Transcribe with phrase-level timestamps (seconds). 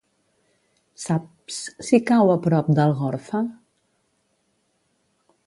[1.03, 3.43] Saps si cau a prop d'Algorfa?